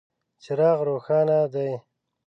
[0.43, 1.71] څراغ روښانه دی.